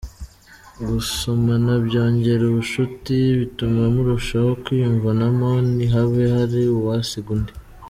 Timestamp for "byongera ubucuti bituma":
1.85-3.81